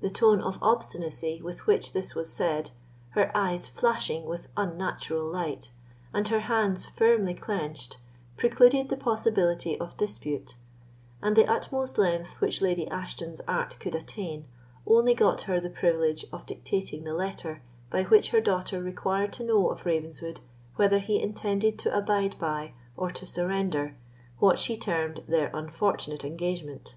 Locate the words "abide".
21.94-22.38